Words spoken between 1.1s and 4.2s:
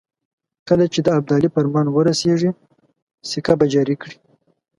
ابدالي فرمان ورسېږي سکه به جاري کړي.